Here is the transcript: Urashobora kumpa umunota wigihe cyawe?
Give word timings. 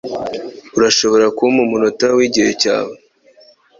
Urashobora 0.77 1.25
kumpa 1.37 1.59
umunota 1.65 2.05
wigihe 2.17 2.51
cyawe? 2.61 2.95